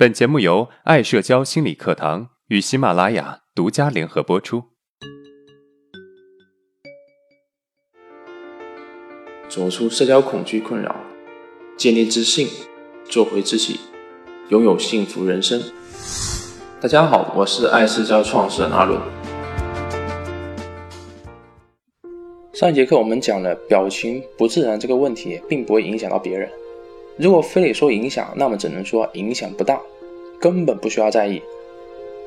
[0.00, 4.62] 本节目由爱社交心理课堂与喜马拉雅独家联合播出。
[9.48, 10.94] 走出社交恐惧困扰，
[11.76, 12.46] 建立自信，
[13.06, 13.80] 做回自己，
[14.50, 15.60] 拥有幸福人生。
[16.80, 19.00] 大家好，我是爱社交创始人阿伦。
[22.52, 26.48] 上一节课我们讲了表情不自然这个问题，并不会影响到别人。
[27.18, 29.80] 如果非得说影响，那么只能说影响不大，
[30.40, 31.42] 根本不需要在意。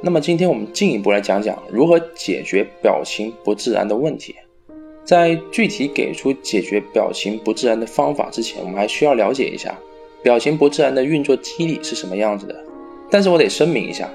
[0.00, 4.34] 那么今天我们进一步来讲讲如何解决表情不自然的问题。
[5.04, 9.76] 在具体给出解决表情不自然的方法之前，我们还需要了解一下
[10.22, 12.54] 表情不自然的运作机理是什么样子的。
[13.10, 14.08] 但是我得声明一下，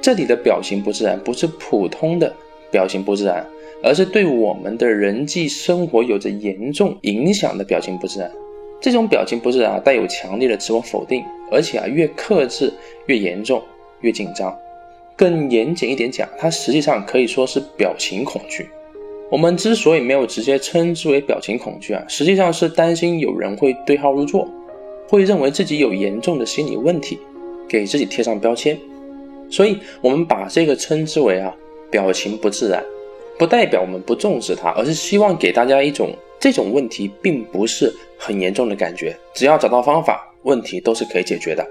[0.00, 2.32] 这里的表情不自然不是普通的
[2.70, 3.44] 表情不自然，
[3.82, 8.30] 而是对我们的人际生活有着严重影响的表情不自然。
[8.80, 12.72] 这种表情不自然啊，带有强烈的自我否定，而且啊，越克制
[13.06, 13.62] 越严重，
[14.00, 14.56] 越紧张。
[15.16, 18.68] 更严谨一点讲，它实际上可以说是表情恐惧。
[19.30, 24.46] 我们之所以没有直接称之为表情恐惧啊，实际上是担心有人会对号入座，
[25.08, 27.18] 会认为自己有严重的心理问题，
[27.66, 28.78] 给自己贴上标签。
[29.50, 31.52] 所以，我们把这个称之为啊，
[31.90, 32.84] 表情不自然，
[33.38, 36.10] 不代表我们不重视它，而是希望给大家一种。
[36.46, 41.66] 这种问题并不是很严重的感觉，只要找到方法，问题都是可以解决的。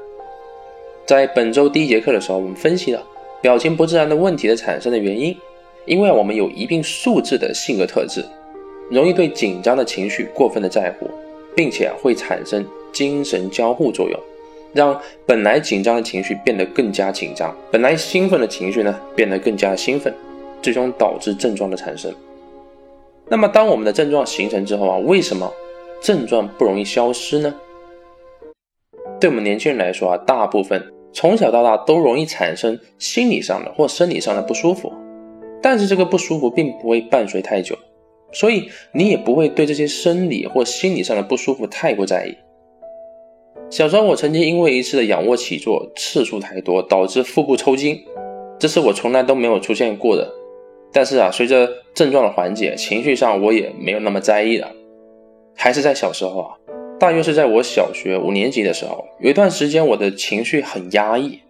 [1.06, 3.02] 在本周第一节课的时候，我们分析了
[3.42, 5.34] 表情不自然的问题的产生的原因，
[5.86, 8.22] 因为我们有一定素质的性格特质，
[8.92, 11.10] 容易对紧张的情绪过分的在乎，
[11.56, 14.20] 并且会产生精神交互作用，
[14.74, 20.14] 让本来紧张的情绪变得更加紧张，本来兴奋的情绪呢变得更加兴奋，
[20.62, 22.14] 最终导致症状的产生。
[23.28, 25.52] 那么，当我们的症状形成之后啊，为什么
[26.02, 27.54] 症状不容易消失呢？
[29.20, 34.94] 对我们年轻人来说啊，大部分从小到大都容易产生心理上的或生理上的不舒服，
[35.62, 37.76] 但是这个不舒服并不会伴随太久，
[38.32, 42.38] 所以你也不会对这些生理或心理上的不舒服太过在意。
[43.72, 48.00] 小时候，我曾经因为一次的仰卧起坐次数太多，导致腹部抽筋，
[48.60, 50.32] 这是我从来都没有出现过的。
[50.96, 54.72] 但是啊，随着症状的缓解，情绪上我也没有那么在意了。
[55.54, 56.56] 还是在小时候啊，
[56.98, 61.42] 大约是在我小学五年级的时候，有一段时间我的情绪很压抑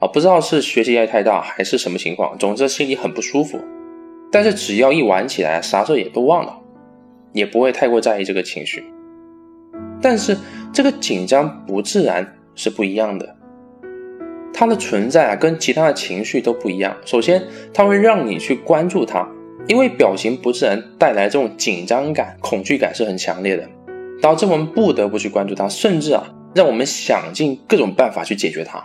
[0.00, 3.60] 啊，不知道是学习压力太大还是什么情况，总之心里很不舒服。
[4.32, 6.58] 但是只要一玩起来，啥事也都忘了，
[7.32, 8.82] 也不会太过在意这个情绪。
[10.02, 10.36] 但是
[10.74, 13.36] 这个紧张不自然是不一样的。
[14.52, 16.96] 它的存在啊，跟其他的情绪都不一样。
[17.04, 17.42] 首先，
[17.72, 19.28] 它会让你去关注它，
[19.66, 23.68] 因为表情不自然带来这种紧张感、恐惧感是很强烈的，
[24.20, 28.82] 导致我们不得不去关注它，甚至啊，让我们想尽各种办法去解决它。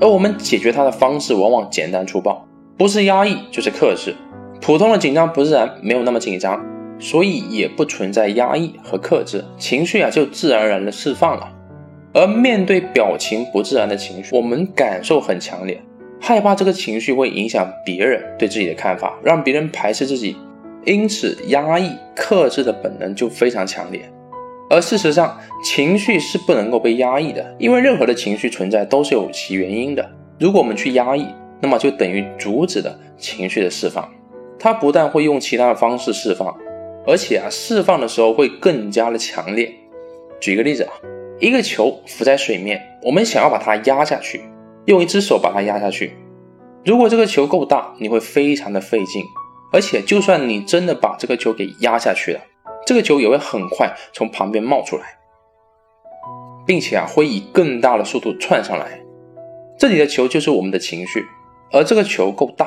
[0.00, 2.46] 而我们解决它的方式往往简单粗暴，
[2.76, 4.14] 不是压抑就是克制。
[4.60, 6.62] 普通的紧张不自然没有那么紧张，
[6.98, 11.52] 所以也不存在压抑和克制，情绪啊就自然而然的释放了。
[12.16, 15.78] 而面对表情不自然的情绪，我们感受很强烈，
[16.18, 20.34] 害怕这个情绪会影响别人对自己的看法，让别人排斥自己，
[20.86, 24.00] 因此压抑、克制的本能就非常强烈。
[24.70, 30.10] 而事实上，情绪是不能够被压抑的，因为任何的情绪存在都是有其原因的。
[30.40, 31.26] 如果我们去压抑，
[31.60, 34.10] 那么就等于阻止了情绪的释放。
[34.58, 36.56] 它不但会用其他的方式释放，
[37.06, 39.70] 而且啊，释放的时候会更加的强烈。
[40.40, 40.92] 举个例子啊。
[41.38, 44.40] 一个球浮在水面，我们想要把它压下去，
[44.86, 46.16] 用一只手把它压下去。
[46.82, 49.22] 如果这个球够大，你会非常的费劲，
[49.70, 52.40] 而且就算你真的把这个球给压下去了，
[52.86, 55.04] 这个球也会很快从旁边冒出来，
[56.66, 58.98] 并且啊会以更大的速度窜上来。
[59.78, 61.22] 这里的球就是我们的情绪，
[61.70, 62.66] 而这个球够大，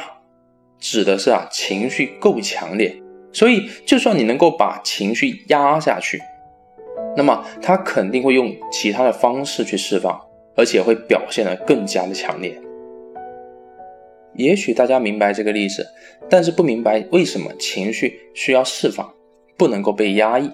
[0.78, 2.96] 指的是啊情绪够强烈。
[3.32, 6.22] 所以就算你能够把情绪压下去。
[7.16, 10.20] 那么他肯定会用其他的方式去释放，
[10.56, 12.56] 而且会表现得更加的强烈。
[14.36, 15.86] 也许大家明白这个例子，
[16.30, 19.12] 但是不明白为什么情绪需要释放，
[19.58, 20.50] 不能够被压抑。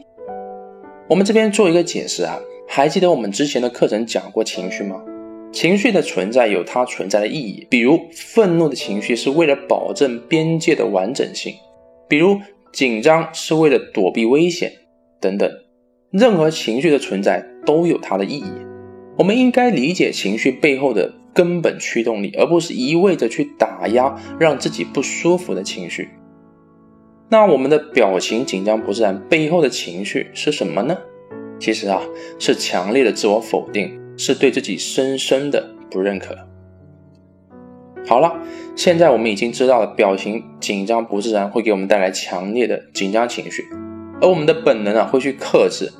[1.08, 5.04] 我们这边做一个解释啊，还记得我们之前的课程讲过情绪吗？
[5.52, 11.54] 情绪的存在有它存在的意义，比如愤怒的情绪是为了保证边界的完整性，
[12.08, 12.38] 比如
[12.74, 14.72] 紧张是为了躲避危险，
[15.22, 15.50] 等等。
[16.18, 18.46] 任何情绪的存在都有它的意义，
[19.18, 26.08] 我们应该理解情绪背后的根本驱动力，而不是一味的去打压让自己不舒服的情绪。
[27.28, 30.98] 那我们的表情紧张不自然背后的情绪是什么呢？
[31.60, 32.02] 其实啊，
[32.40, 36.34] 是强烈的自我否定，是对自己深深的不认可。
[38.08, 38.42] 好了，
[38.74, 43.66] 现在我们已经知道了表情紧张不自然会给我们带来强烈的紧张情绪，
[44.22, 45.92] 而我们的本能啊会去克制。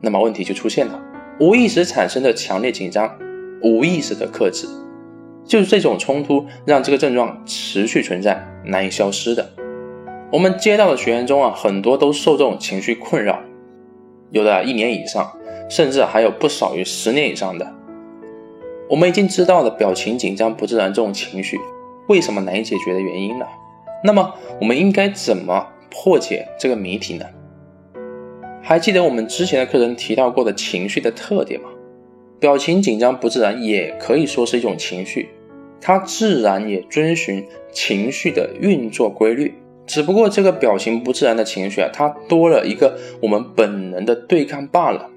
[0.00, 1.00] 那么问题就出现了，
[1.40, 3.12] 无意识产生的强烈紧张，
[3.62, 4.66] 无意识的克制，
[5.44, 9.48] 就是这种冲突让这个症状持续存在，难以消失的。
[10.30, 13.40] 我们接到的学员中啊，很多都受这种情绪困扰，
[14.30, 15.32] 有的一年以上，
[15.68, 17.66] 甚至还有不少于十年以上的。
[18.88, 21.58] 我们已经知道了表情紧张不自然这种情绪
[22.08, 23.46] 为什么难以解决的原因了。
[24.04, 27.26] 那么我们应该怎么破解这个谜题呢？
[28.68, 31.70] 还记得我们之前的课程提到过的情绪的特点吗？
[32.38, 35.30] 表情紧张不自然也可以说是一种情绪，
[35.80, 37.42] 它自然也遵循
[37.72, 39.54] 情绪的运作规律。
[39.86, 45.08] 只不过这个表情不自然的情绪啊，它多了一个我们本能的对抗罢了。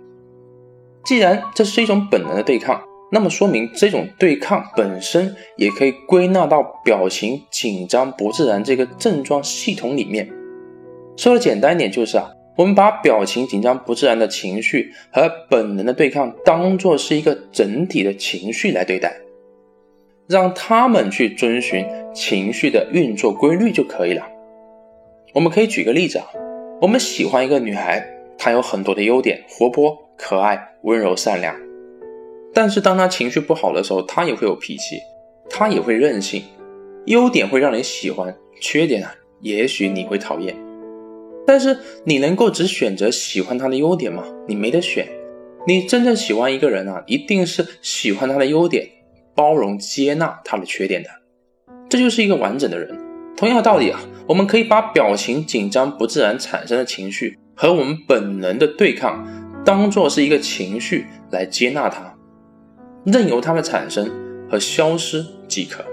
[1.04, 2.82] 既然这是一种本能的对抗。
[3.12, 10.30] 那么说明这种对抗本身也可以归纳到表情紧张不自然这个症状系统里面。
[11.18, 19.18] 说的简单一点就是啊，我们把表情紧张不自然的情绪和本能的对抗当做是一个整体的情绪来对待，
[20.28, 24.24] 让他们去遵循情绪的运作规律就可以了。
[25.34, 26.28] 我们可以举个例子啊，
[26.80, 31.56] 我们喜欢一个女孩，她有很多的优点，活泼、可爱、温柔、善良。
[32.54, 35.02] 但是当她情绪不好的时候，她也会有脾气，
[35.50, 36.44] 她也会任性。
[37.08, 40.56] 优点会让人喜欢，缺点啊，也许你会讨厌。
[41.52, 44.24] 但是你能够只选择喜欢他的优点吗？
[44.48, 45.06] 你没得选。
[45.68, 48.88] 你真正喜欢一个人啊，一定是喜欢他的优点，
[49.36, 51.10] 包容接纳他的缺点的。
[51.90, 52.98] 这就是一个完整的人。
[53.36, 54.00] 同样的道理啊，
[54.30, 59.28] 我们可以把表情紧张不自然产生的情绪和我们本能的对抗，
[59.66, 62.16] 当做是一个情绪来接纳它。
[63.04, 64.10] 任由它的产生
[64.50, 65.84] 和消失即可。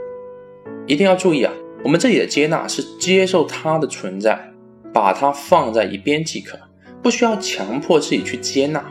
[0.87, 1.53] 一定要注意啊，
[1.83, 4.48] 我们这里的接纳是接受它的存在，
[4.93, 6.59] 把它放在一边即可，
[7.03, 8.85] 不需要强迫自己去接纳。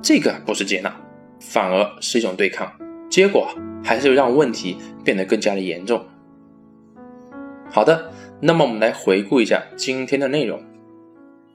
[0.00, 0.94] 这个不是接纳，
[1.40, 2.72] 反而是一种对抗，
[3.10, 3.48] 结果
[3.82, 6.04] 还是让问题变得更加的严重。
[7.70, 10.62] 好的，那么我们来回顾一下今天的内容。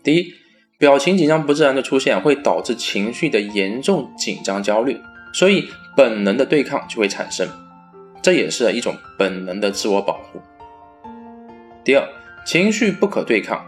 [0.03, 0.33] 第一，
[0.77, 4.99] 表情紧张不自然的出现会导致情绪的严重紧张焦虑，
[5.33, 5.69] 所以。
[5.95, 7.47] 本能的对抗就会产生，
[8.19, 10.41] 这也是一种本能的自我保护。
[11.83, 12.03] 第二，
[12.47, 13.63] 情绪不可对抗，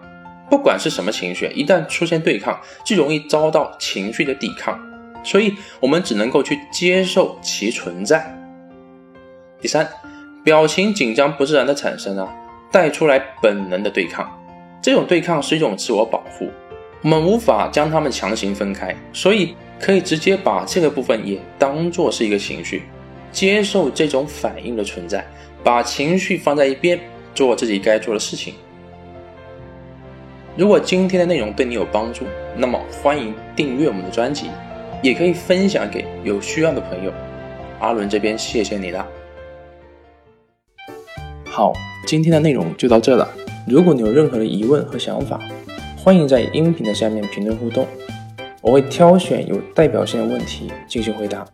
[0.50, 4.80] 不管是什么情绪，一旦出现对抗，就容易遭到情绪的抵抗，
[5.24, 8.36] 所以我们只能够去接受其存在。
[9.62, 9.88] 第三，
[10.44, 12.34] 表情紧张不自然的产生啊，
[12.72, 14.30] 带出来本能的对抗，
[14.82, 16.50] 这种对抗是一种自我保护，
[17.02, 19.56] 我们无法将它们强行分开，所以。
[19.78, 22.84] 可以直接把这个部分也当做是一个情绪，
[23.30, 25.28] 接受这种反应的存在，
[25.66, 26.98] 把情绪放在一边，
[27.36, 28.54] 做自己该做的事情。
[30.58, 32.24] 如果今天的内容对你有帮助，
[32.56, 34.46] 那么欢迎订阅我们的专辑，
[35.04, 37.12] 也可以分享给有需要的朋友。
[37.82, 39.06] 阿伦这边谢谢你了。
[41.44, 41.74] 好，
[42.08, 43.30] 今天的内容就到这了。
[43.68, 45.42] 如果你有任何的疑问和想法，
[45.98, 47.86] 欢迎在音频的下面评论互动。
[48.62, 51.46] 我会挑选有代表性的问题进行回答。